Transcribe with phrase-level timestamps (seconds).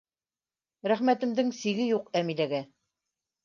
[0.93, 2.67] Рәхмәтемдең сиге юҡ Әмиләгә.